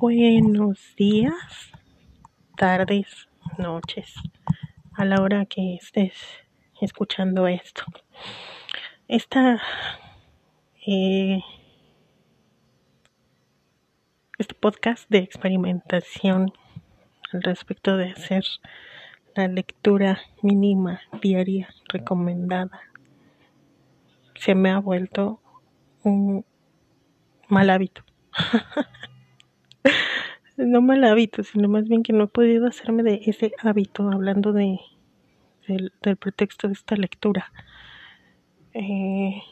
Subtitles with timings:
[0.00, 1.70] Buenos días,
[2.56, 4.14] tardes, noches,
[4.94, 6.14] a la hora que estés
[6.80, 7.84] escuchando esto.
[9.08, 9.60] Esta,
[10.86, 11.42] eh,
[14.38, 16.50] este podcast de experimentación
[17.34, 18.44] al respecto de hacer
[19.36, 22.80] la lectura mínima diaria recomendada
[24.34, 25.42] se me ha vuelto
[26.04, 26.46] un
[27.48, 28.02] mal hábito.
[30.66, 34.52] no mal hábito, sino más bien que no he podido hacerme de ese hábito hablando
[34.52, 34.78] de
[35.66, 37.52] del, pretexto de esta lectura.
[38.74, 39.42] Eh,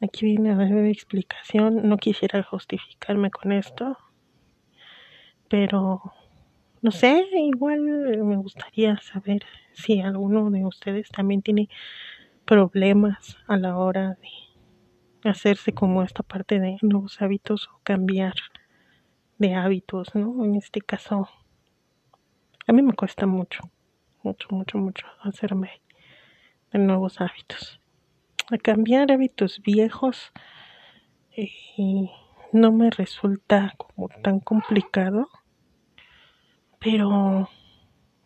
[0.00, 1.88] aquí viene a mi explicación.
[1.88, 3.96] No quisiera justificarme con esto,
[5.48, 6.12] pero
[6.82, 11.68] no sé, igual me gustaría saber si alguno de ustedes también tiene
[12.44, 14.47] problemas a la hora de
[15.28, 18.34] hacerse como esta parte de nuevos hábitos o cambiar
[19.38, 20.44] de hábitos, ¿no?
[20.44, 21.28] En este caso,
[22.66, 23.60] a mí me cuesta mucho,
[24.22, 25.80] mucho, mucho, mucho hacerme
[26.72, 27.80] de nuevos hábitos.
[28.50, 30.32] A cambiar hábitos viejos
[31.36, 32.10] eh,
[32.52, 35.28] no me resulta como tan complicado,
[36.80, 37.48] pero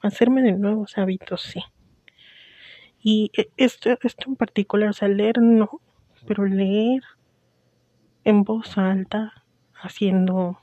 [0.00, 1.62] hacerme de nuevos hábitos sí.
[3.02, 5.80] Y e, esto, esto en particular, o sea, leer no,
[6.26, 7.02] pero leer
[8.24, 10.58] en voz alta, haciendo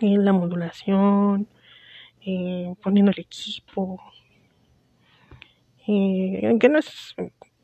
[0.00, 1.48] eh, la modulación,
[2.20, 4.00] eh, poniendo el equipo,
[5.86, 7.14] eh, que no es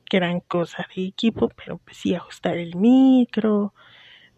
[0.08, 3.74] gran cosa de equipo, pero pues sí ajustar el micro,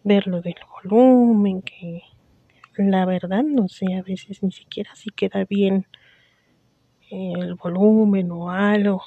[0.02, 2.02] ver lo del volumen, que
[2.76, 5.86] la verdad no sé a veces ni siquiera si queda bien
[7.10, 9.02] el volumen o algo.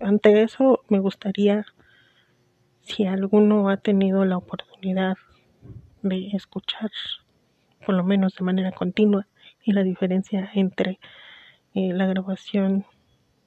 [0.00, 1.64] Ante eso me gustaría
[2.88, 5.16] si alguno ha tenido la oportunidad
[6.02, 6.90] de escuchar,
[7.84, 9.26] por lo menos de manera continua,
[9.62, 10.98] y la diferencia entre
[11.74, 12.86] eh, la grabación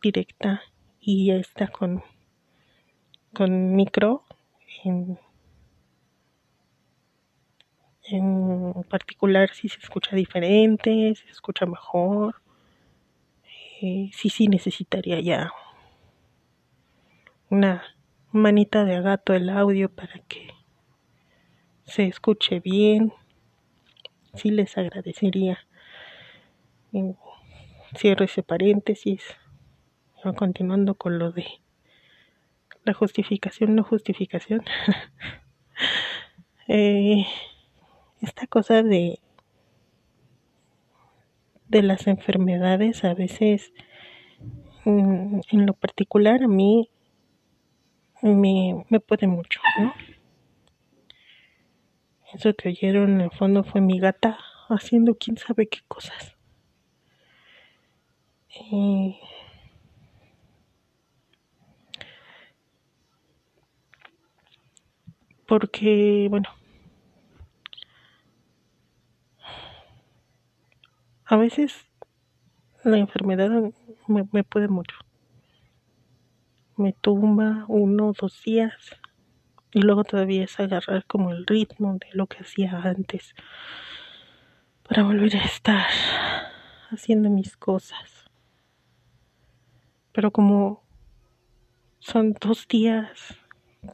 [0.01, 0.61] directa
[0.99, 2.03] y esta con,
[3.33, 4.23] con micro
[4.83, 5.17] en,
[8.03, 12.35] en particular si se escucha diferente, si se escucha mejor,
[13.81, 15.51] eh, sí necesitaría ya
[17.49, 17.83] una
[18.31, 20.49] manita de gato el audio para que
[21.83, 23.13] se escuche bien.
[24.35, 25.59] Sí les agradecería.
[27.97, 29.23] Cierro ese paréntesis.
[30.37, 31.45] Continuando con lo de
[32.83, 34.63] la justificación, no justificación.
[36.67, 37.25] Eh,
[38.21, 39.19] esta cosa de
[41.71, 43.73] de las enfermedades a veces
[44.85, 46.90] mm, en lo particular a mí
[48.21, 49.93] me, me puede mucho, ¿no?
[52.33, 54.37] Eso que oyeron en el fondo fue mi gata
[54.69, 56.37] haciendo quién sabe qué cosas.
[65.47, 66.47] porque, bueno,
[71.25, 71.73] a veces
[72.83, 73.49] la enfermedad
[74.07, 74.95] me, me puede mucho
[76.81, 78.73] me tumba uno o dos días
[79.73, 83.35] y luego todavía es agarrar como el ritmo de lo que hacía antes
[84.87, 85.87] para volver a estar
[86.89, 88.25] haciendo mis cosas.
[90.11, 90.83] Pero como
[91.99, 93.37] son dos días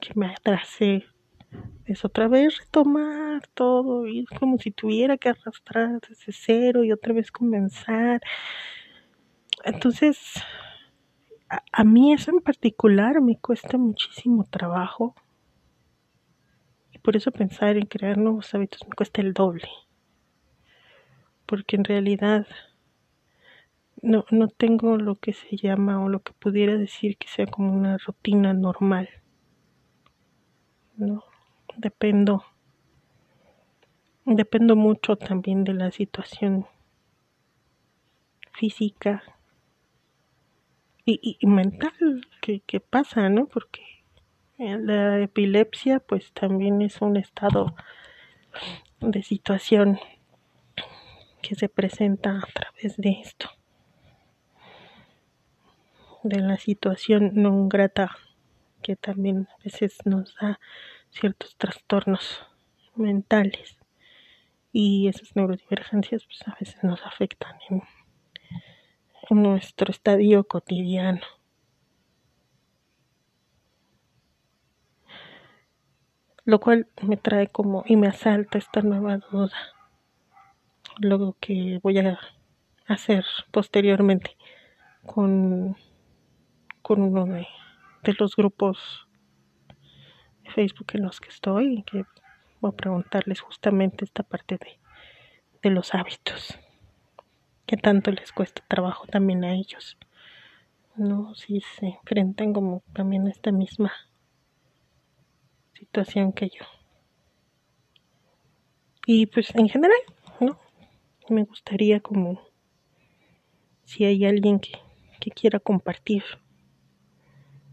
[0.02, 1.06] que me atrasé,
[1.86, 6.92] es otra vez retomar todo y es como si tuviera que arrastrar desde cero y
[6.92, 8.22] otra vez comenzar.
[9.64, 10.42] Entonces,
[11.50, 15.16] a, mí eso en particular me cuesta muchísimo trabajo.
[16.92, 19.70] Y por eso pensar en crear nuevos hábitos me cuesta el doble.
[21.46, 22.46] Porque en realidad
[24.02, 27.74] no, no tengo lo que se llama o lo que pudiera decir que sea como
[27.74, 29.10] una rutina normal.
[30.98, 31.24] No,
[31.78, 32.44] dependo.
[34.26, 36.66] Dependo mucho también de la situación
[38.52, 39.37] física
[41.10, 43.48] y, mental que, pasa, ¿no?
[43.48, 43.82] Porque
[44.58, 47.76] la epilepsia pues también es un estado
[49.00, 50.00] de situación
[51.42, 53.50] que se presenta a través de esto,
[56.24, 58.18] de la situación no grata
[58.82, 60.60] que también a veces nos da
[61.10, 62.46] ciertos trastornos
[62.96, 63.78] mentales
[64.74, 67.82] y esas neurodivergencias pues a veces nos afectan en
[69.30, 71.22] nuestro estadio cotidiano.
[76.48, 79.52] lo cual me trae como y me asalta esta nueva duda.
[80.98, 82.18] Lo que voy a
[82.88, 84.38] hacer posteriormente
[85.06, 85.76] con,
[86.82, 87.46] con uno de,
[88.04, 89.10] de los grupos
[90.46, 92.06] de Facebook en los que estoy, que
[92.62, 94.80] voy a preguntarles justamente esta parte de,
[95.62, 96.58] de los hábitos,
[97.68, 99.98] que tanto les cuesta trabajo también a ellos.
[100.96, 103.92] No, si se enfrentan como también a esta misma
[105.74, 106.66] situación que yo.
[109.06, 110.00] Y pues en general,
[110.40, 110.58] ¿no?
[111.30, 112.42] Me gustaría como
[113.84, 114.72] si hay alguien que,
[115.20, 116.24] que quiera compartir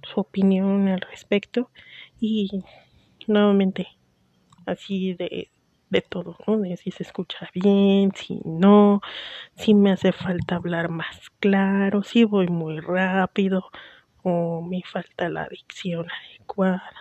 [0.03, 1.71] su opinión al respecto
[2.21, 2.63] y
[3.27, 3.89] nuevamente
[4.67, 5.51] así de,
[5.95, 6.59] de todo, ¿no?
[6.59, 9.01] De si se escucha bien, si no,
[9.57, 13.71] si me hace falta hablar más claro, si voy muy rápido
[14.25, 16.93] o me falta la dicción adecuada.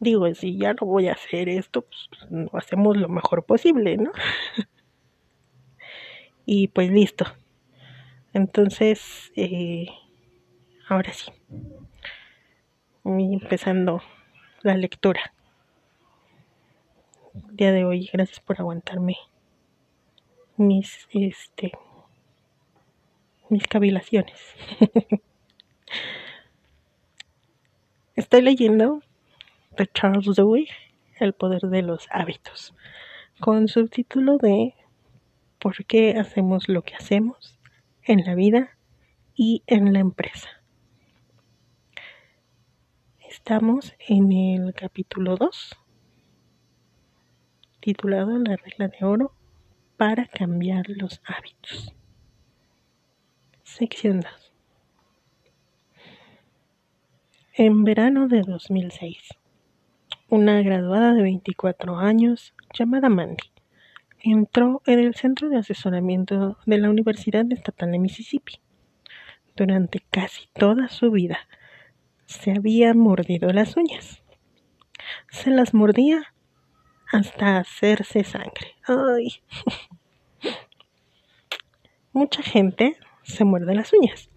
[0.00, 4.12] Digo, si ya no voy a hacer esto, pues lo hacemos lo mejor posible, ¿no?
[6.44, 7.24] y pues listo.
[8.34, 9.86] Entonces, eh,
[10.88, 11.32] ahora sí.
[13.04, 14.02] Empezando
[14.62, 15.32] la lectura.
[17.34, 19.16] Día de hoy, gracias por aguantarme
[20.58, 21.72] mis, este,
[23.48, 24.38] mis cavilaciones.
[28.16, 29.00] Estoy leyendo
[29.78, 30.68] de Charles Dewey,
[31.18, 32.74] El poder de los hábitos,
[33.40, 34.74] con subtítulo de
[35.58, 37.58] ¿Por qué hacemos lo que hacemos
[38.02, 38.76] en la vida
[39.34, 40.50] y en la empresa?
[43.20, 45.78] Estamos en el capítulo 2,
[47.82, 49.34] titulado La regla de oro
[49.96, 51.92] para cambiar los hábitos.
[53.64, 54.52] Sección 2.
[57.54, 59.18] En verano de 2006,
[60.28, 63.50] una graduada de 24 años llamada Mandy
[64.20, 68.60] entró en el centro de asesoramiento de la Universidad Estatal de Mississippi.
[69.56, 71.40] Durante casi toda su vida
[72.26, 74.22] se había mordido las uñas.
[75.30, 76.31] Se las mordía
[77.12, 78.74] hasta hacerse sangre.
[78.86, 79.34] Ay.
[82.12, 84.28] Mucha gente se muerde las uñas.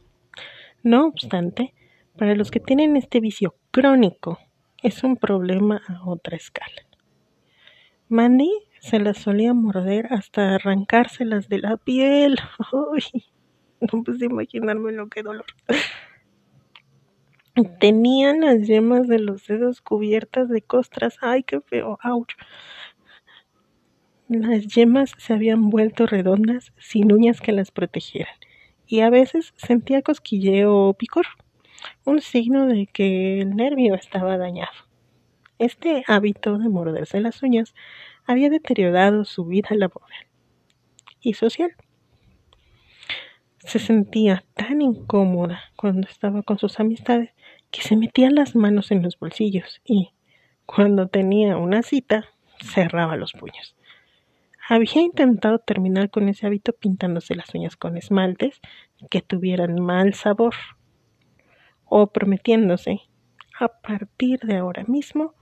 [0.84, 1.74] No obstante,
[2.18, 4.40] para los que tienen este vicio crónico
[4.84, 6.86] es un problema a otra escala.
[8.08, 12.38] Mandy se las solía morder hasta arrancárselas de la piel.
[12.72, 13.04] Uy,
[13.82, 15.46] no puedo imaginarme lo que dolor.
[17.80, 21.18] Tenían las yemas de los dedos cubiertas de costras.
[21.22, 21.98] Ay, qué feo.
[22.04, 22.34] Ouch.
[24.28, 28.34] Las yemas se habían vuelto redondas sin uñas que las protegieran,
[28.86, 31.28] y a veces sentía cosquilleo o picor
[32.04, 34.74] un signo de que el nervio estaba dañado.
[35.58, 37.74] Este hábito de morderse las uñas
[38.26, 40.28] había deteriorado su vida laboral
[41.22, 41.72] y social.
[43.60, 47.32] Se sentía tan incómoda cuando estaba con sus amistades
[47.76, 50.14] que se metía las manos en los bolsillos y,
[50.66, 52.26] cuando tenía una cita,
[52.64, 53.76] cerraba los puños.
[54.70, 58.62] Había intentado terminar con ese hábito pintándose las uñas con esmaltes
[59.10, 60.56] que tuvieran mal sabor
[61.84, 63.02] o prometiéndose
[63.60, 65.34] a partir de ahora mismo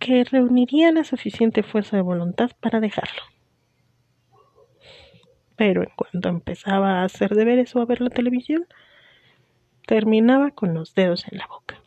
[0.00, 3.22] que reuniría la suficiente fuerza de voluntad para dejarlo.
[5.56, 8.66] Pero en cuanto empezaba a hacer deberes o a ver la televisión,
[9.90, 11.82] terminaba con los dedos en la boca.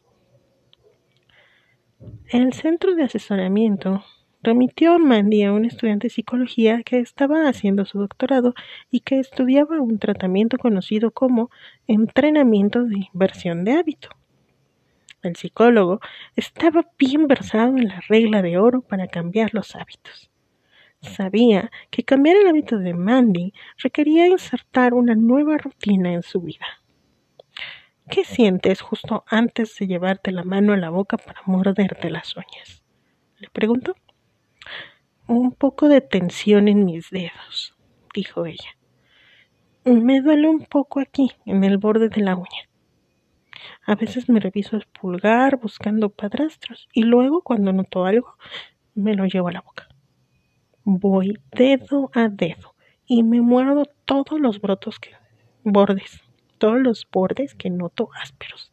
[2.28, 4.04] El centro de asesoramiento
[4.42, 8.56] remitió a Mandy a un estudiante de psicología que estaba haciendo su doctorado
[8.92, 11.50] y que estudiaba un tratamiento conocido como
[11.88, 14.10] entrenamiento de inversión de hábito.
[15.22, 16.02] El psicólogo
[16.36, 20.30] estaba bien versado en la regla de oro para cambiar los hábitos.
[21.00, 26.83] Sabía que cambiar el hábito de Mandy requería insertar una nueva rutina en su vida.
[28.10, 32.84] ¿Qué sientes justo antes de llevarte la mano a la boca para morderte las uñas?
[33.40, 33.96] Le preguntó.
[35.26, 37.76] Un poco de tensión en mis dedos,
[38.14, 38.78] dijo ella.
[39.86, 42.70] Me duele un poco aquí, en el borde de la uña.
[43.86, 48.36] A veces me reviso el pulgar buscando padrastros y luego cuando noto algo
[48.96, 49.88] me lo llevo a la boca.
[50.84, 55.12] Voy dedo a dedo y me muerdo todos los brotos que
[55.64, 56.22] bordes,
[56.64, 58.72] todos los bordes que noto ásperos.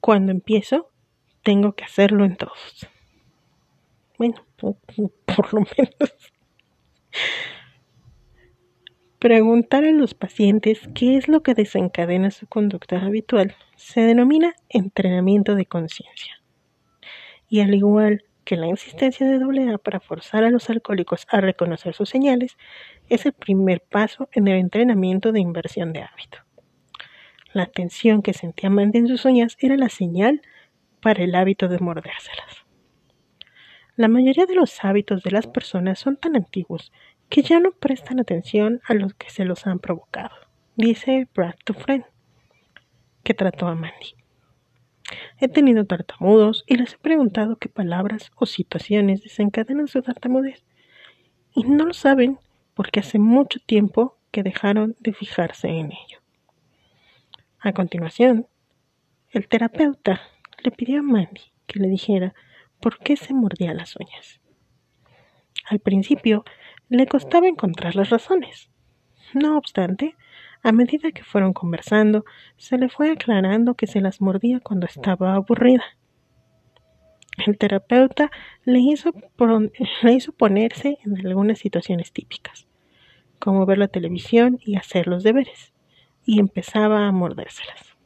[0.00, 0.90] Cuando empiezo,
[1.44, 2.88] tengo que hacerlo en todos.
[4.18, 6.32] Bueno, por lo menos.
[9.20, 15.54] Preguntar a los pacientes qué es lo que desencadena su conducta habitual se denomina entrenamiento
[15.54, 16.42] de conciencia.
[17.48, 21.94] Y al igual que la insistencia de AA para forzar a los alcohólicos a reconocer
[21.94, 22.58] sus señales,
[23.08, 26.38] es el primer paso en el entrenamiento de inversión de hábito.
[27.52, 30.42] La tensión que sentía Mandy en sus uñas era la señal
[31.00, 32.66] para el hábito de mordérselas.
[33.94, 36.90] La mayoría de los hábitos de las personas son tan antiguos
[37.28, 40.34] que ya no prestan atención a los que se los han provocado,
[40.74, 42.06] dice Brad Dufresne,
[43.22, 44.19] que trató a Mandy.
[45.38, 50.64] He tenido tartamudos y les he preguntado qué palabras o situaciones desencadenan su tartamudez.
[51.54, 52.38] Y no lo saben
[52.74, 56.20] porque hace mucho tiempo que dejaron de fijarse en ello.
[57.58, 58.46] A continuación,
[59.30, 60.20] el terapeuta
[60.62, 62.34] le pidió a Mandy que le dijera
[62.80, 64.40] por qué se mordía las uñas.
[65.66, 66.44] Al principio
[66.88, 68.70] le costaba encontrar las razones.
[69.34, 70.16] No obstante,
[70.62, 72.24] a medida que fueron conversando,
[72.56, 75.84] se le fue aclarando que se las mordía cuando estaba aburrida.
[77.46, 78.30] El terapeuta
[78.64, 79.12] le hizo,
[80.02, 82.66] le hizo ponerse en algunas situaciones típicas,
[83.38, 85.72] como ver la televisión y hacer los deberes
[86.24, 87.96] y empezaba a mordérselas.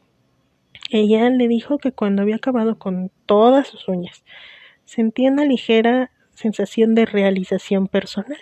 [0.90, 4.24] Ella le dijo que cuando había acabado con todas sus uñas,
[4.84, 8.38] sentía una ligera sensación de realización personal.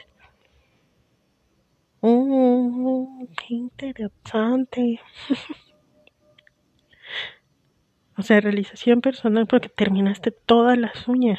[2.04, 5.00] ¡Oh, qué interesante!
[8.18, 11.38] o sea, realización personal porque terminaste todas las uñas.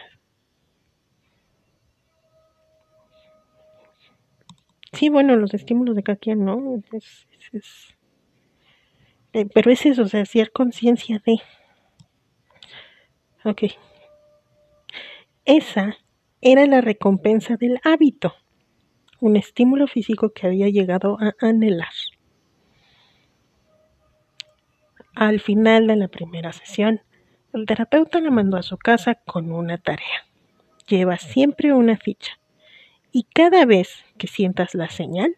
[4.93, 6.81] Sí, bueno, los estímulos de cada quien, ¿no?
[6.93, 7.93] es, es
[9.33, 11.41] eh, pero es eso, o sea, hacer conciencia de.
[13.43, 13.63] Ok.
[15.45, 15.97] Esa
[16.41, 18.33] era la recompensa del hábito,
[19.23, 21.93] un estímulo físico que había llegado a anhelar.
[25.15, 26.99] Al final de la primera sesión,
[27.53, 30.27] el terapeuta la mandó a su casa con una tarea.
[30.89, 32.37] Lleva siempre una ficha
[33.13, 35.37] y cada vez que sientas la señal,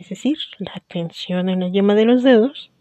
[0.00, 2.72] es decir, la tensión en la yema de los dedos,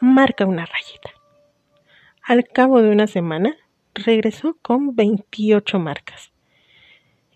[0.00, 1.10] marca una rayita.
[2.22, 3.56] Al cabo de una semana,
[3.92, 6.32] regresó con 28 marcas.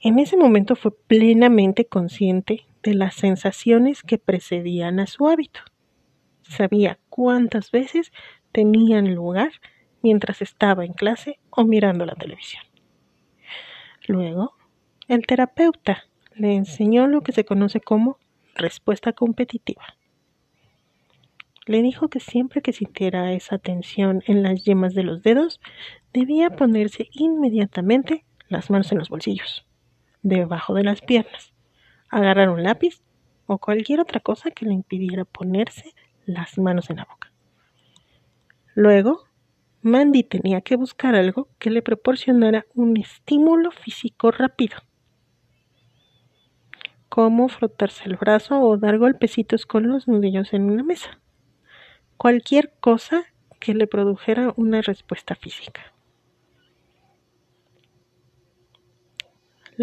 [0.03, 5.61] En ese momento fue plenamente consciente de las sensaciones que precedían a su hábito.
[6.43, 8.13] Sabía cuántas veces
[8.51, 9.53] tenían lugar
[10.03, 12.65] mientras estaba en clase o mirando la televisión.
[14.09, 14.57] Luego,
[15.07, 16.05] el terapeuta
[16.35, 18.19] le enseñó lo que se conoce como
[18.55, 19.97] respuesta competitiva
[21.67, 25.61] le dijo que siempre que sintiera esa tensión en las yemas de los dedos,
[26.13, 29.65] debía ponerse inmediatamente las manos en los bolsillos,
[30.23, 31.53] debajo de las piernas,
[32.09, 33.03] agarrar un lápiz
[33.47, 35.95] o cualquier otra cosa que le impidiera ponerse
[36.27, 37.33] las manos en la boca.
[38.75, 39.25] Luego,
[39.83, 44.77] Mandy tenía que buscar algo que le proporcionara un estímulo físico rápido,
[47.09, 51.19] como frotarse el brazo o dar golpecitos con los nudillos en una mesa
[52.23, 53.25] cualquier cosa
[53.59, 55.93] que le produjera una respuesta física.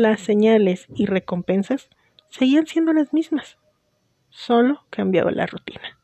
[0.01, 1.89] Las señales y recompensas
[2.29, 3.58] seguían siendo las mismas,
[4.29, 6.00] solo cambiaba la rutina.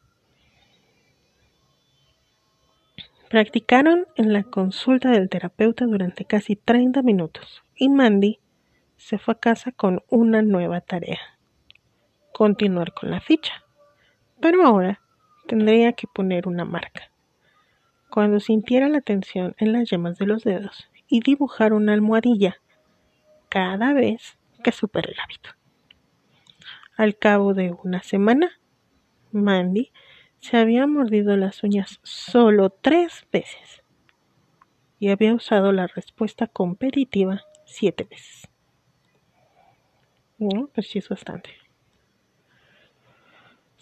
[3.30, 8.42] Practicaron en la consulta del terapeuta durante casi 30 minutos y Mandy
[8.98, 11.40] se fue a casa con una nueva tarea,
[12.34, 13.64] continuar con la ficha,
[14.42, 15.00] pero ahora
[15.48, 17.12] tendría que poner una marca.
[18.10, 22.58] Cuando sintiera la tensión en las yemas de los dedos y dibujar una almohadilla
[23.56, 25.52] cada vez que supere el hábito.
[26.98, 28.60] Al cabo de una semana,
[29.32, 29.94] Mandy
[30.42, 33.82] se había mordido las uñas solo tres veces
[35.00, 38.50] y había usado la respuesta competitiva siete veces.
[40.38, 41.66] No, pues sí es bastante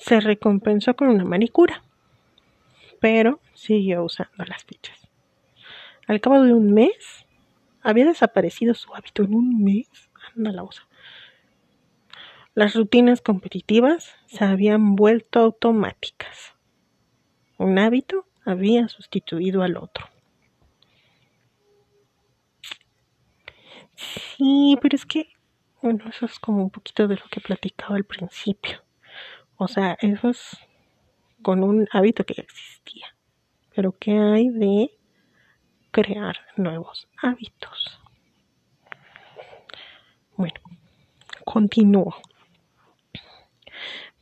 [0.04, 1.82] se recompensó con una manicura,
[3.00, 5.08] pero siguió usando las fichas.
[6.08, 7.23] Al cabo de un mes,
[7.84, 9.88] había desaparecido su hábito en un mes.
[10.36, 10.88] Anda la usa.
[12.56, 16.54] Las rutinas competitivas se habían vuelto automáticas.
[17.58, 20.06] Un hábito había sustituido al otro.
[23.96, 25.30] Sí, pero es que,
[25.82, 28.84] bueno, eso es como un poquito de lo que platicaba al principio.
[29.58, 30.58] O sea, eso es
[31.42, 33.16] con un hábito que ya existía.
[33.76, 34.92] Pero ¿qué hay de
[35.94, 38.02] crear nuevos hábitos?
[40.36, 40.60] Bueno,
[41.46, 42.16] continúo.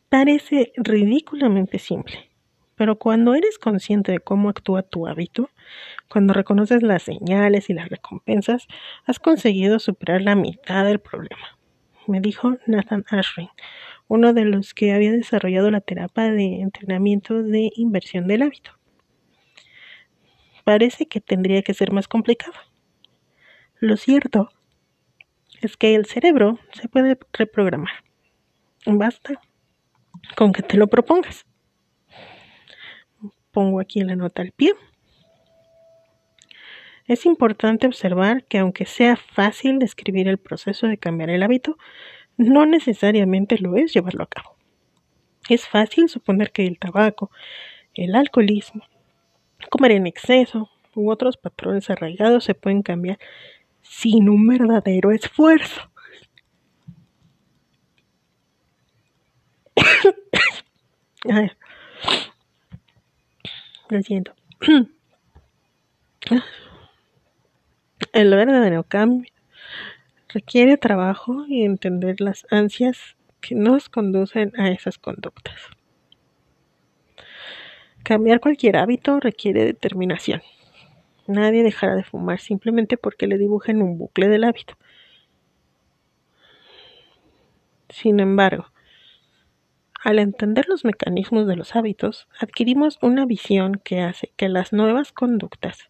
[0.09, 2.29] Parece ridículamente simple,
[2.75, 5.49] pero cuando eres consciente de cómo actúa tu hábito,
[6.09, 8.67] cuando reconoces las señales y las recompensas,
[9.05, 11.57] has conseguido superar la mitad del problema.
[12.05, 13.49] Me dijo Nathan Ashring,
[14.09, 18.71] uno de los que había desarrollado la terapia de entrenamiento de inversión del hábito.
[20.63, 22.53] Parece que tendría que ser más complicado.
[23.79, 24.51] Lo cierto
[25.61, 28.03] es que el cerebro se puede reprogramar.
[28.85, 29.41] Basta
[30.35, 31.45] con que te lo propongas.
[33.51, 34.73] Pongo aquí la nota al pie.
[37.07, 41.77] Es importante observar que aunque sea fácil describir el proceso de cambiar el hábito,
[42.37, 44.55] no necesariamente lo es llevarlo a cabo.
[45.49, 47.31] Es fácil suponer que el tabaco,
[47.93, 48.83] el alcoholismo,
[49.69, 53.19] comer en exceso u otros patrones arraigados se pueden cambiar
[53.81, 55.81] sin un verdadero esfuerzo.
[63.89, 64.33] Lo siento.
[68.13, 69.31] El verdadero cambio
[70.29, 75.55] requiere trabajo y entender las ansias que nos conducen a esas conductas.
[78.03, 80.41] Cambiar cualquier hábito requiere determinación.
[81.27, 84.75] Nadie dejará de fumar simplemente porque le dibujen un bucle del hábito.
[87.89, 88.65] Sin embargo,
[90.03, 95.12] al entender los mecanismos de los hábitos, adquirimos una visión que hace que las nuevas
[95.12, 95.89] conductas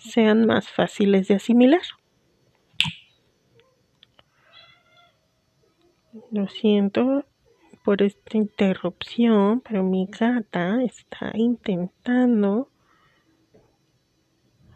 [0.00, 1.82] sean más fáciles de asimilar.
[6.32, 7.24] Lo siento
[7.88, 12.68] por esta interrupción, pero mi gata está intentando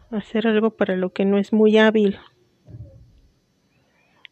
[0.09, 2.17] hacer algo para lo que no es muy hábil,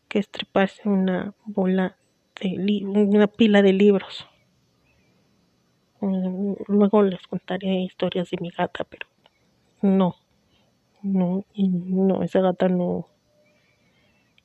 [0.08, 1.96] que es treparse una bola
[2.42, 4.28] de una pila de libros.
[6.00, 9.06] Mm, luego les contaré historias de mi gata, pero
[9.84, 10.16] no,
[11.04, 13.06] no, no, esa gata no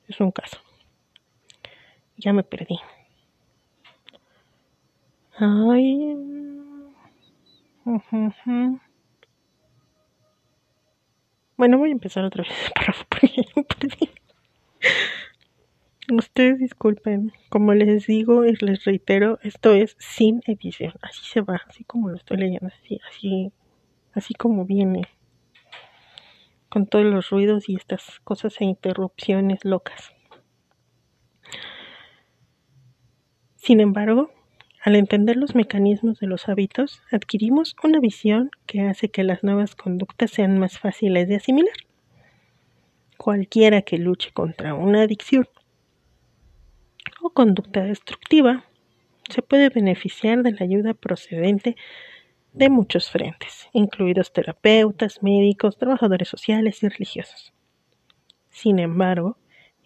[0.07, 0.59] es un caso.
[2.19, 2.79] Ya me perdí.
[5.39, 6.17] Ay.
[11.57, 12.53] Bueno, voy a empezar otra vez
[16.13, 21.61] Ustedes disculpen, como les digo y les reitero, esto es sin edición, así se va,
[21.69, 23.53] así como lo estoy leyendo, así, así,
[24.15, 25.03] así como viene,
[26.69, 30.13] con todos los ruidos y estas cosas e interrupciones locas.
[33.57, 34.31] Sin embargo,
[34.87, 39.75] al entender los mecanismos de los hábitos, adquirimos una visión que hace que las nuevas
[39.75, 41.75] conductas sean más fáciles de asimilar.
[43.17, 45.49] Cualquiera que luche contra una adicción
[47.21, 48.65] o conducta destructiva
[49.29, 51.75] se puede beneficiar de la ayuda procedente
[52.53, 57.53] de muchos frentes, incluidos terapeutas, médicos, trabajadores sociales y religiosos.
[58.51, 59.37] Sin embargo,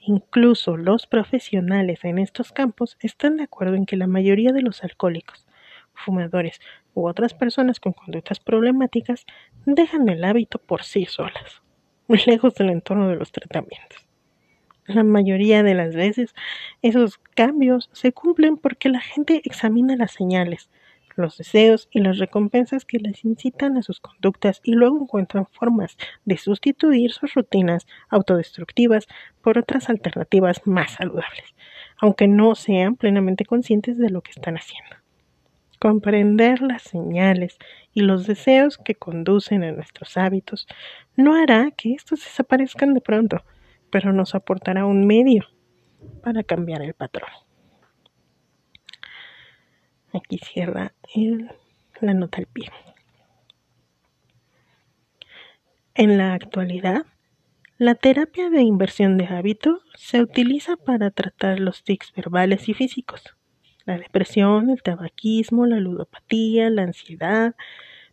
[0.02, 4.82] Incluso los profesionales en estos campos están de acuerdo en que la mayoría de los
[4.82, 5.46] alcohólicos,
[5.92, 6.58] fumadores
[6.94, 9.26] u otras personas con conductas problemáticas
[9.66, 11.62] dejan el hábito por sí solas,
[12.26, 14.06] lejos del entorno de los tratamientos.
[14.86, 16.34] La mayoría de las veces
[16.80, 20.70] esos cambios se cumplen porque la gente examina las señales,
[21.20, 25.96] los deseos y las recompensas que les incitan a sus conductas y luego encuentran formas
[26.24, 29.06] de sustituir sus rutinas autodestructivas
[29.42, 31.54] por otras alternativas más saludables,
[31.98, 34.96] aunque no sean plenamente conscientes de lo que están haciendo.
[35.78, 37.58] Comprender las señales
[37.94, 40.66] y los deseos que conducen a nuestros hábitos
[41.16, 43.42] no hará que estos desaparezcan de pronto,
[43.90, 45.46] pero nos aportará un medio
[46.22, 47.30] para cambiar el patrón.
[50.12, 50.92] Aquí cierra
[52.00, 52.70] la nota al pie.
[55.94, 57.06] En la actualidad,
[57.78, 63.22] la terapia de inversión de hábito se utiliza para tratar los tics verbales y físicos,
[63.84, 67.54] la depresión, el tabaquismo, la ludopatía, la ansiedad,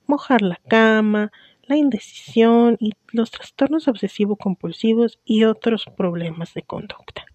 [0.06, 1.32] mojar la cama,
[1.64, 7.26] la indecisión y los trastornos obsesivo-compulsivos y otros problemas de conducta.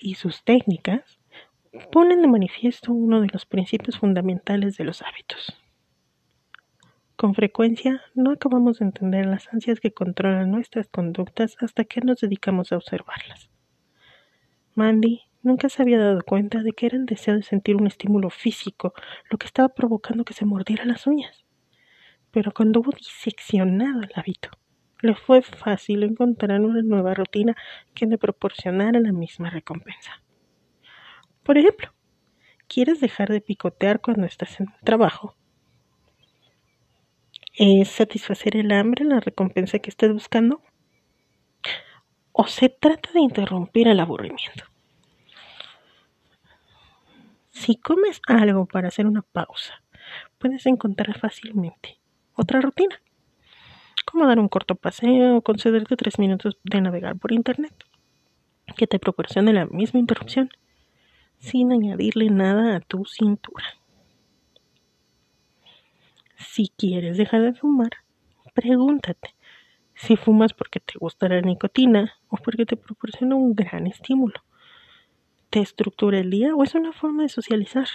[0.00, 1.19] Y sus técnicas
[1.92, 5.56] ponen de manifiesto uno de los principios fundamentales de los hábitos.
[7.16, 12.20] Con frecuencia no acabamos de entender las ansias que controlan nuestras conductas hasta que nos
[12.20, 13.50] dedicamos a observarlas.
[14.74, 18.30] Mandy nunca se había dado cuenta de que era el deseo de sentir un estímulo
[18.30, 18.94] físico
[19.30, 21.44] lo que estaba provocando que se mordiera las uñas.
[22.30, 24.50] Pero cuando hubo diseccionado el hábito,
[25.02, 27.56] le fue fácil encontrar una nueva rutina
[27.94, 30.22] que le proporcionara la misma recompensa.
[31.42, 31.92] Por ejemplo,
[32.72, 35.34] ¿Quieres dejar de picotear cuando estás en trabajo?
[37.52, 40.62] ¿Es satisfacer el hambre la recompensa que estés buscando?
[42.30, 44.66] ¿O se trata de interrumpir el aburrimiento?
[47.50, 49.82] Si comes algo para hacer una pausa,
[50.38, 51.98] puedes encontrar fácilmente
[52.36, 53.02] otra rutina,
[54.06, 57.74] como dar un corto paseo o concederte tres minutos de navegar por Internet,
[58.76, 60.50] que te proporcione la misma interrupción
[61.40, 63.64] sin añadirle nada a tu cintura.
[66.36, 67.90] Si quieres dejar de fumar,
[68.54, 69.34] pregúntate
[69.94, 74.42] si fumas porque te gusta la nicotina o porque te proporciona un gran estímulo.
[75.50, 77.88] ¿Te estructura el día o es una forma de socializar?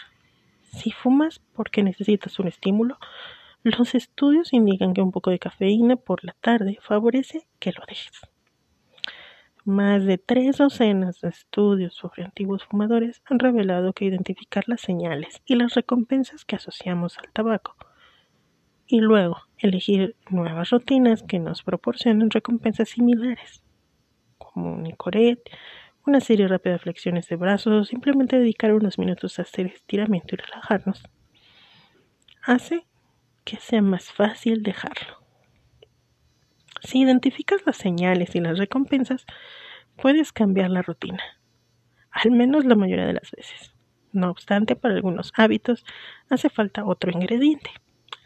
[0.64, 2.98] Si fumas porque necesitas un estímulo,
[3.64, 8.35] los estudios indican que un poco de cafeína por la tarde favorece que lo dejes.
[9.66, 15.42] Más de tres docenas de estudios sobre antiguos fumadores han revelado que identificar las señales
[15.44, 17.76] y las recompensas que asociamos al tabaco
[18.86, 23.64] y luego elegir nuevas rutinas que nos proporcionen recompensas similares,
[24.38, 25.42] como un Nicoret,
[26.06, 30.36] una serie rápida de flexiones de brazos o simplemente dedicar unos minutos a hacer estiramiento
[30.36, 31.02] y relajarnos,
[32.44, 32.86] hace
[33.44, 35.25] que sea más fácil dejarlo.
[36.86, 39.26] Si identificas las señales y las recompensas,
[39.96, 41.24] puedes cambiar la rutina,
[42.12, 43.74] al menos la mayoría de las veces.
[44.12, 45.84] No obstante, para algunos hábitos
[46.30, 47.72] hace falta otro ingrediente,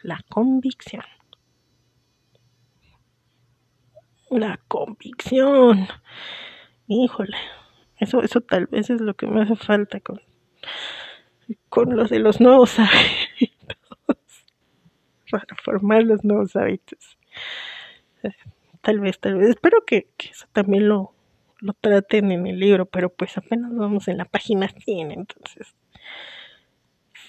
[0.02, 1.04] la convicción.
[4.28, 5.88] La convicción.
[6.86, 7.36] Híjole,
[7.96, 10.20] eso, eso tal vez es lo que me hace falta con,
[11.70, 14.44] con los de los nuevos hábitos.
[15.30, 17.16] Para formar los nuevos hábitos
[18.80, 19.50] tal vez, tal vez.
[19.50, 21.14] Espero que, eso también lo,
[21.58, 25.74] lo traten en el libro, pero pues apenas vamos en la página 100, entonces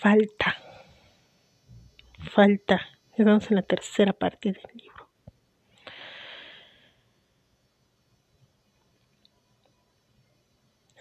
[0.01, 0.57] falta,
[2.33, 2.81] falta.
[3.11, 5.09] Estamos en la tercera parte del libro.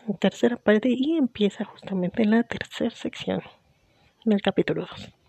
[0.06, 3.42] En tercera parte y empieza justamente en la tercera sección
[4.24, 5.19] del capítulo 2.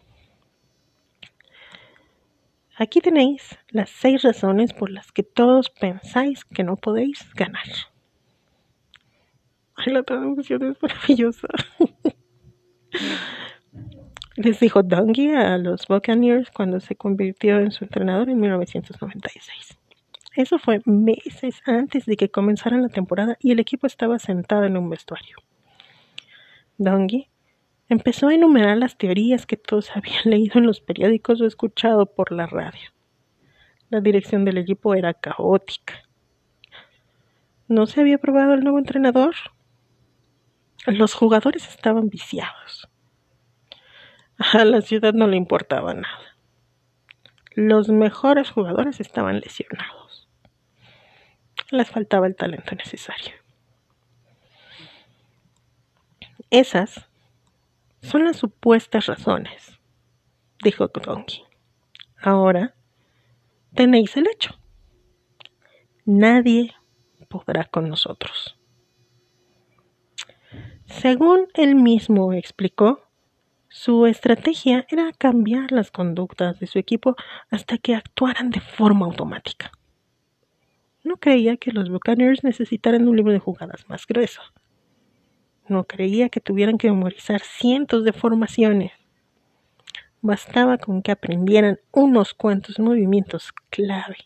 [2.82, 7.68] Aquí tenéis las seis razones por las que todos pensáis que no podéis ganar.
[9.76, 11.48] Ay, la traducción es maravillosa.
[14.36, 19.78] Les dijo Dungy a los Buccaneers cuando se convirtió en su entrenador en 1996.
[20.36, 24.76] Eso fue meses antes de que comenzara la temporada y el equipo estaba sentado en
[24.76, 25.38] un vestuario.
[26.80, 27.30] Dungy
[27.92, 32.32] Empezó a enumerar las teorías que todos habían leído en los periódicos o escuchado por
[32.32, 32.90] la radio.
[33.90, 35.96] La dirección del equipo era caótica.
[37.68, 39.36] ¿No se había probado el nuevo entrenador?
[40.86, 42.88] Los jugadores estaban viciados.
[44.38, 46.38] A la ciudad no le importaba nada.
[47.56, 50.30] Los mejores jugadores estaban lesionados.
[51.72, 53.34] Les faltaba el talento necesario.
[56.50, 57.11] Esas
[58.12, 59.80] son las supuestas razones,
[60.62, 61.44] dijo Donkey.
[62.22, 62.76] Ahora
[63.74, 64.60] tenéis el hecho.
[66.04, 66.76] Nadie
[67.30, 68.60] podrá con nosotros.
[70.88, 73.08] Según él mismo explicó,
[73.70, 77.16] su estrategia era cambiar las conductas de su equipo
[77.50, 79.72] hasta que actuaran de forma automática.
[81.06, 84.42] No creía que los Buccaneers necesitaran un libro de jugadas más grueso
[85.72, 88.92] no creía que tuvieran que memorizar cientos de formaciones.
[90.22, 94.18] Bastaba con que aprendieran unos cuantos movimientos clave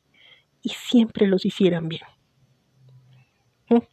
[0.62, 2.03] y siempre los hicieran bien.
[3.69, 3.84] Mm.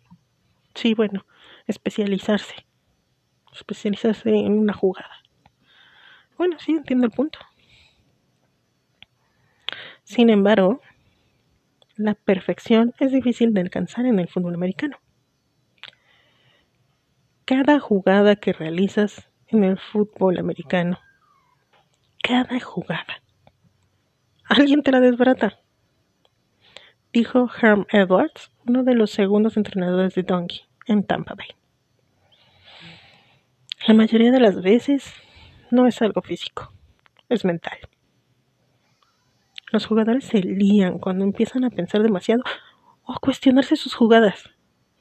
[0.75, 1.25] Sí, bueno,
[1.67, 2.55] especializarse.
[3.53, 5.23] Especializarse en una jugada.
[6.39, 7.39] Bueno, sí, entiendo el punto.
[10.03, 10.81] Sin embargo,
[11.97, 15.02] la perfección es difícil de alcanzar en el fútbol americano
[17.55, 20.99] cada jugada que realizas en el fútbol americano.
[22.23, 23.23] Cada jugada.
[24.45, 25.61] Alguien te la desbarata.
[27.13, 31.49] Dijo Herm Edwards, uno de los segundos entrenadores de Donkey en Tampa Bay.
[33.87, 35.13] La mayoría de las veces
[35.71, 36.73] no es algo físico,
[37.29, 37.77] es mental.
[39.73, 42.45] Los jugadores se lían cuando empiezan a pensar demasiado
[43.03, 44.49] o a cuestionarse sus jugadas.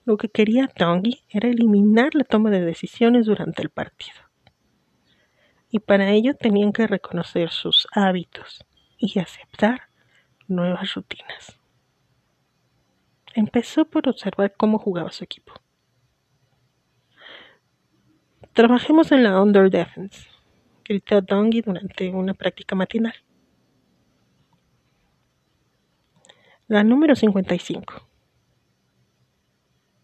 [0.04, 4.18] Lo que quería Tongi era eliminar la toma de decisiones durante el partido.
[5.70, 8.66] Y para ello tenían que reconocer sus hábitos
[8.98, 9.90] y aceptar
[10.48, 11.60] nuevas rutinas.
[13.34, 15.54] Empezó por observar cómo jugaba su equipo.
[18.54, 20.28] Trabajemos en la under defense,
[20.84, 23.14] gritó Dongy durante una práctica matinal.
[26.68, 28.11] La número 55.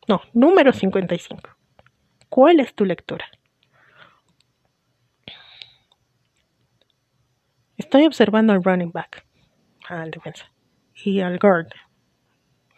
[0.07, 1.41] No, número 55.
[2.29, 3.25] ¿Cuál es tu lectura?
[7.75, 9.25] Estoy observando al running back,
[9.89, 10.49] al defensa,
[10.95, 11.67] y al guard,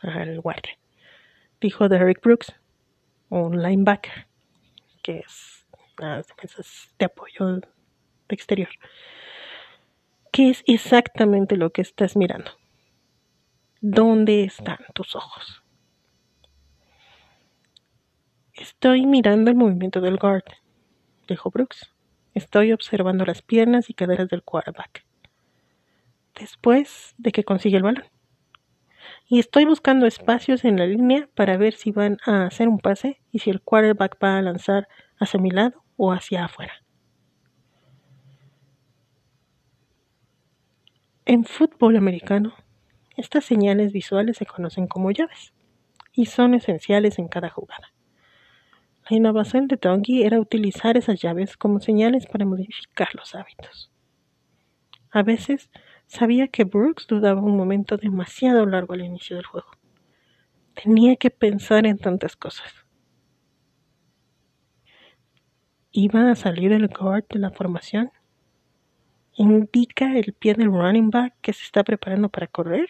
[0.02, 0.78] al guardia,
[1.62, 2.54] dijo Derrick Brooks,
[3.30, 4.28] un linebacker,
[5.04, 5.68] que es
[6.00, 7.68] las defensas de apoyo de
[8.30, 8.70] exterior.
[10.32, 12.52] ¿Qué es exactamente lo que estás mirando?
[13.82, 15.64] ¿Dónde están tus ojos?
[18.60, 20.44] Estoy mirando el movimiento del guard,
[21.30, 21.96] dijo Brooks.
[22.34, 25.06] Estoy observando las piernas y caderas del quarterback.
[26.38, 28.04] Después de que consigue el balón.
[29.30, 33.22] Y estoy buscando espacios en la línea para ver si van a hacer un pase
[33.32, 36.74] y si el quarterback va a lanzar hacia mi lado o hacia afuera.
[41.24, 42.56] En fútbol americano,
[43.16, 45.54] estas señales visuales se conocen como llaves
[46.12, 47.94] y son esenciales en cada jugada.
[49.10, 53.92] La innovación de Donkey era utilizar esas llaves como señales para modificar los hábitos.
[55.10, 55.72] A veces
[56.06, 59.72] sabía que Brooks dudaba un momento demasiado largo al inicio del juego.
[60.76, 62.72] Tenía que pensar en tantas cosas.
[65.92, 68.12] ¿Iba a salir el guard de la formación?
[69.34, 72.90] ¿Indica el pie del running back que se está preparando para correr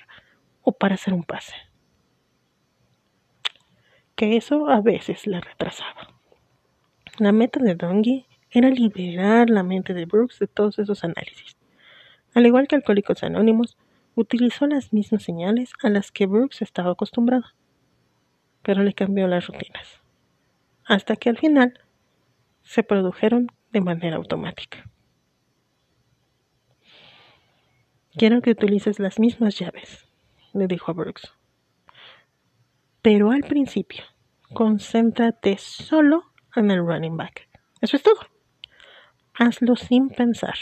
[0.63, 1.68] o para hacer un pase?
[4.19, 6.13] Que eso a veces le retrasaba.
[7.19, 11.55] La meta de Dongy era liberar la mente de Brooks de todos esos análisis.
[12.33, 13.77] Al igual que Alcohólicos Anónimos,
[14.15, 17.45] utilizó las mismas señales a las que Brooks estaba acostumbrado,
[18.61, 20.01] pero le cambió las rutinas,
[20.83, 21.79] hasta que al final
[22.63, 24.83] se produjeron de manera automática.
[28.17, 30.09] Quiero que utilices las mismas llaves,
[30.51, 31.38] le dijo a Brooks.
[33.01, 34.03] Pero al principio,
[34.53, 37.47] concéntrate solo en el running back.
[37.79, 38.19] Eso es todo.
[39.33, 40.55] Hazlo sin pensar.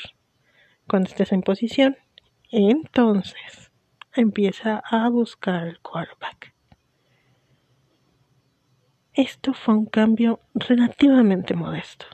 [0.87, 1.97] Cuando estés en posición,
[2.51, 3.71] entonces
[4.15, 6.53] empieza a buscar el quarterback.
[9.13, 12.05] Esto fue un cambio relativamente modesto.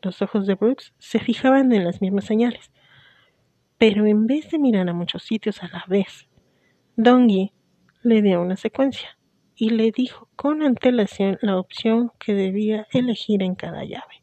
[0.00, 2.70] Los ojos de Brooks se fijaban en las mismas señales,
[3.78, 6.28] pero en vez de mirar a muchos sitios a la vez,
[6.94, 7.52] Dongy
[8.02, 9.18] le dio una secuencia
[9.60, 14.22] y le dijo con antelación la opción que debía elegir en cada llave.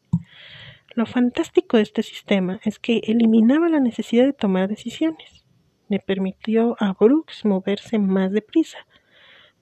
[0.96, 5.44] Lo fantástico de este sistema es que eliminaba la necesidad de tomar decisiones.
[5.88, 8.78] Le permitió a Brooks moverse más deprisa,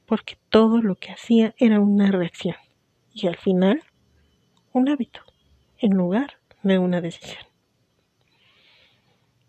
[0.06, 2.56] porque todo lo que hacía era una reacción
[3.12, 3.82] y al final
[4.72, 5.20] un hábito
[5.76, 7.44] en lugar de una decisión.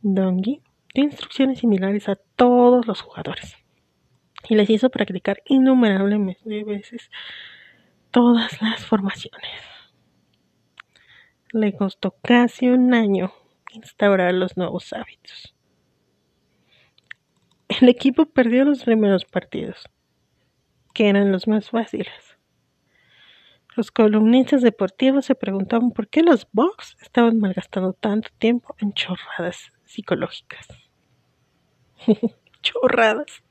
[0.01, 0.61] Dongy
[0.93, 3.55] dio instrucciones similares a todos los jugadores
[4.49, 7.09] y les hizo practicar innumerables veces
[8.11, 9.61] todas las formaciones.
[11.51, 13.31] Le costó casi un año
[13.73, 15.55] instaurar los nuevos hábitos.
[17.67, 19.89] El equipo perdió los primeros partidos,
[20.93, 22.37] que eran los más fáciles.
[23.75, 29.71] Los columnistas deportivos se preguntaban por qué los Bucks estaban malgastando tanto tiempo en chorradas
[29.85, 30.67] psicológicas.
[32.61, 33.43] chorradas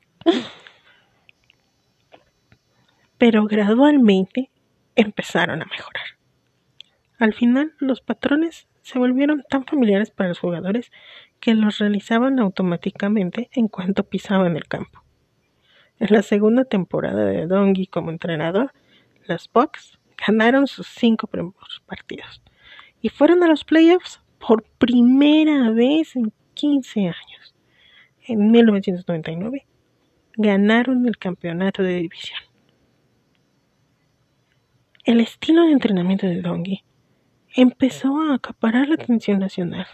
[3.17, 4.49] pero gradualmente
[4.95, 6.05] empezaron a mejorar.
[7.19, 10.91] Al final, los patrones se volvieron tan familiares para los jugadores
[11.39, 15.03] que los realizaban automáticamente en cuanto pisaban el campo.
[15.99, 18.71] En la segunda temporada de Dongy como entrenador,
[19.27, 22.41] los Bucks ganaron sus cinco primeros partidos
[23.01, 27.55] y fueron a los playoffs por primera vez en 15 años.
[28.27, 29.65] En 1999
[30.35, 32.39] ganaron el campeonato de división.
[35.07, 36.83] El estilo de entrenamiento de Dongy
[37.55, 39.87] empezó a acaparar la atención nacional.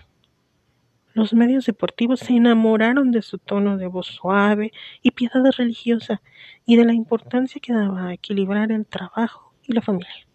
[1.14, 4.72] Los medios deportivos se enamoraron de su tono de voz suave
[5.04, 6.24] y piedad religiosa
[6.66, 10.28] y de la importancia que daba a equilibrar el trabajo y la familia.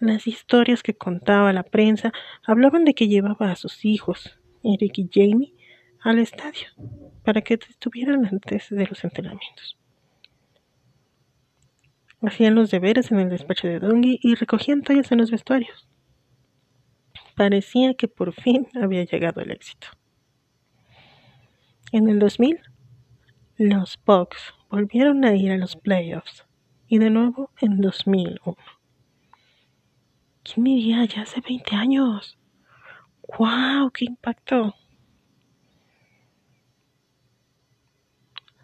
[0.00, 2.12] Las historias que contaba la prensa
[2.44, 5.54] hablaban de que llevaba a sus hijos, Eric y Jamie,
[6.00, 6.70] al estadio
[7.22, 9.77] para que estuvieran antes de los entrenamientos.
[12.20, 15.88] Hacían los deberes en el despacho de Dongy y recogían toallas en los vestuarios.
[17.36, 19.88] Parecía que por fin había llegado el éxito.
[21.92, 22.60] En el 2000,
[23.56, 26.44] los Bucks volvieron a ir a los playoffs
[26.88, 28.56] y de nuevo en 2001.
[30.42, 31.04] ¿Quién diría?
[31.04, 32.38] Ya hace 20 años.
[33.38, 33.90] ¡Wow!
[33.92, 34.74] ¡Qué impacto!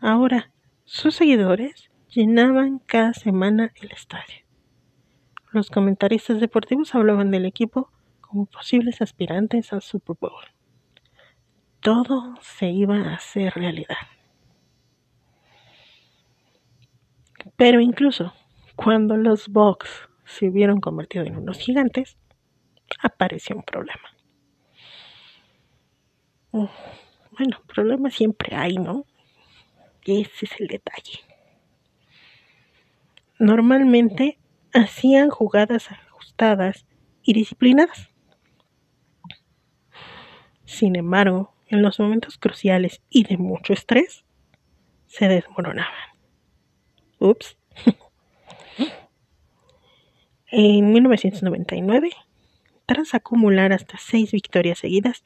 [0.01, 0.51] Ahora,
[0.85, 4.45] sus seguidores llenaban cada semana el estadio.
[5.51, 10.45] Los comentaristas deportivos hablaban del equipo como posibles aspirantes al Super Bowl.
[11.81, 13.97] Todo se iba a hacer realidad.
[17.57, 18.33] Pero incluso
[18.75, 22.17] cuando los Bucks se hubieron convertido en unos gigantes,
[23.03, 24.15] apareció un problema.
[26.51, 29.05] Bueno, problemas siempre hay, ¿no?
[30.05, 31.34] Ese es el detalle.
[33.39, 34.39] Normalmente
[34.73, 36.87] hacían jugadas ajustadas
[37.23, 38.11] y disciplinadas.
[40.65, 44.25] Sin embargo, en los momentos cruciales y de mucho estrés,
[45.07, 45.93] se desmoronaban.
[47.19, 47.57] Ups.
[50.47, 52.11] en 1999,
[52.87, 55.25] tras acumular hasta seis victorias seguidas,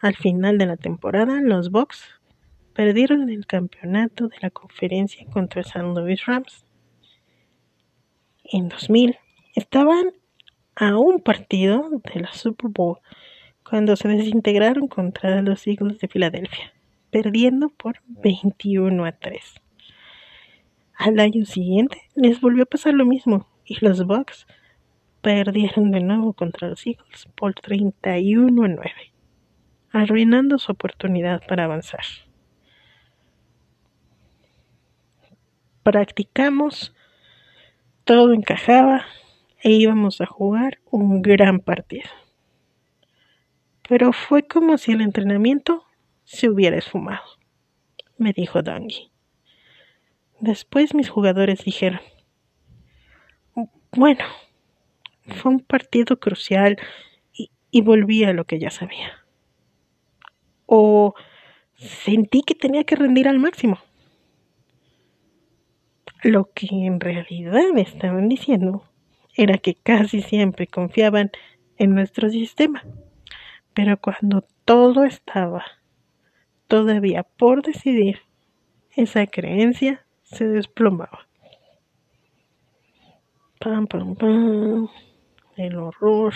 [0.00, 2.04] al final de la temporada, los Bucks
[2.74, 6.64] perdieron el campeonato de la conferencia contra San Louis Rams.
[8.50, 9.18] En 2000,
[9.54, 10.12] estaban
[10.74, 12.98] a un partido de la Super Bowl
[13.62, 16.72] cuando se desintegraron contra los Eagles de Filadelfia,
[17.10, 19.60] perdiendo por 21 a 3.
[20.94, 24.46] Al año siguiente les volvió a pasar lo mismo y los Bucks
[25.20, 28.92] perdieron de nuevo contra los Eagles por 31 a 9,
[29.92, 32.04] arruinando su oportunidad para avanzar.
[35.82, 36.94] Practicamos,
[38.08, 39.04] todo encajaba
[39.62, 42.08] e íbamos a jugar un gran partido.
[43.86, 45.84] Pero fue como si el entrenamiento
[46.24, 47.26] se hubiera esfumado,
[48.16, 49.10] me dijo Dongi.
[50.40, 52.00] Después mis jugadores dijeron,
[53.92, 54.24] bueno,
[55.26, 56.78] fue un partido crucial
[57.34, 59.26] y, y volví a lo que ya sabía.
[60.64, 61.12] O
[61.74, 63.78] sentí que tenía que rendir al máximo.
[66.22, 68.84] Lo que en realidad estaban diciendo
[69.36, 71.30] era que casi siempre confiaban
[71.76, 72.82] en nuestro sistema,
[73.72, 75.64] pero cuando todo estaba
[76.66, 78.18] todavía por decidir,
[78.96, 81.28] esa creencia se desplomaba.
[83.60, 84.88] Pam, pam, pam.
[85.56, 86.34] El horror.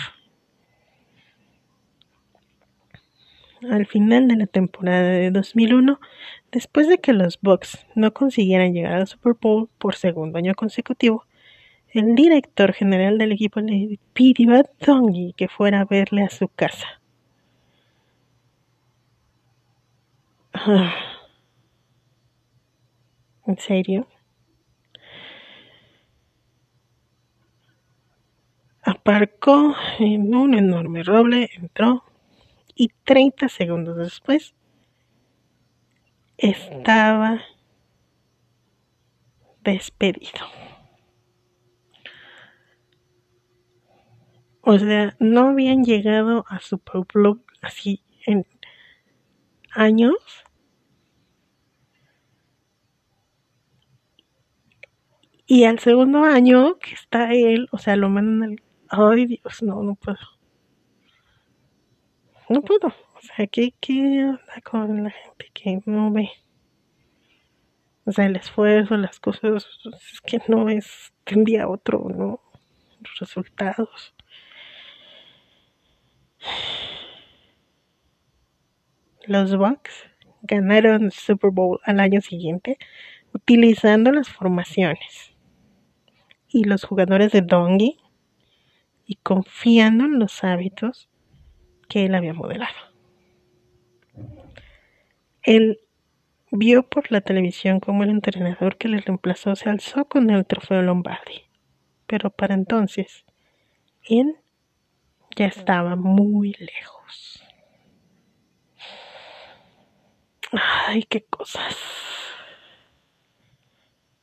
[3.69, 5.99] Al final de la temporada de 2001,
[6.53, 11.25] Después de que los Bucks no consiguieran llegar al Super Bowl por segundo año consecutivo,
[11.89, 16.47] el director general del equipo le pidió a Tongi que fuera a verle a su
[16.49, 17.01] casa.
[23.47, 24.07] ¿En serio?
[28.83, 32.03] Aparcó en un enorme roble, entró
[32.75, 34.53] y 30 segundos después
[36.37, 37.41] estaba
[39.61, 40.45] despedido.
[44.61, 48.45] O sea, no habían llegado a su pueblo así en
[49.71, 50.15] años.
[55.45, 58.63] Y al segundo año que está él, o sea, lo mandan al...
[58.87, 60.17] Ay, Dios, no, no puedo.
[62.49, 62.93] No puedo.
[63.23, 66.29] Sea, ¿qué, qué onda con la gente que no ve?
[68.05, 69.65] O sea, el esfuerzo, las cosas,
[70.11, 72.41] es que no es tendría otro, ¿no?
[72.99, 74.13] Los resultados.
[79.25, 79.93] Los Bucks
[80.41, 82.77] ganaron el Super Bowl al año siguiente
[83.33, 85.33] utilizando las formaciones
[86.49, 87.97] y los jugadores de Dongi
[89.05, 91.07] y confiando en los hábitos
[91.87, 92.92] que él había modelado.
[95.43, 95.79] Él
[96.51, 100.81] vio por la televisión cómo el entrenador que le reemplazó se alzó con el trofeo
[100.81, 101.43] Lombardi,
[102.07, 103.25] pero para entonces
[104.03, 104.37] él
[105.35, 107.43] ya estaba muy lejos.
[110.51, 111.75] Ay, qué cosas.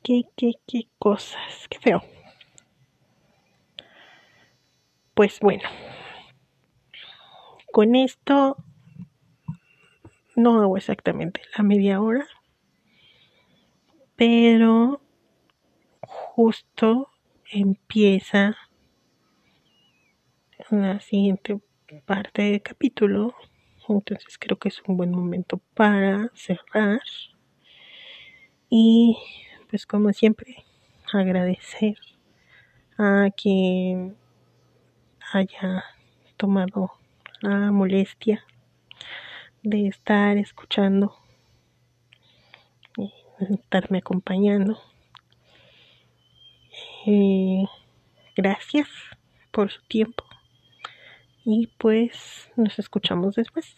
[0.02, 1.66] Qué, qué, qué cosas.
[1.68, 2.02] Qué feo.
[5.14, 5.68] Pues bueno.
[7.72, 8.56] Con esto
[10.42, 12.26] no hago exactamente la media hora,
[14.16, 15.00] pero
[16.00, 17.08] justo
[17.50, 18.56] empieza
[20.70, 21.60] la siguiente
[22.06, 23.34] parte del capítulo,
[23.88, 27.00] entonces creo que es un buen momento para cerrar.
[28.68, 29.16] Y
[29.68, 30.64] pues como siempre
[31.12, 31.96] agradecer
[32.98, 34.16] a quien
[35.32, 35.84] haya
[36.36, 36.92] tomado
[37.40, 38.44] la molestia
[39.62, 41.14] de estar escuchando
[42.96, 43.12] y
[43.52, 44.80] estarme acompañando.
[47.06, 47.64] Eh,
[48.36, 48.88] gracias
[49.50, 50.24] por su tiempo
[51.44, 53.76] y pues nos escuchamos después.